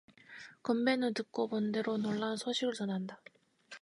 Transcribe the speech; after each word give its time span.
건배는 0.63 1.13
듣고 1.13 1.47
본 1.47 1.71
대로 1.71 1.95
놀라운 1.99 2.35
소식을 2.35 2.73
전한다. 2.73 3.21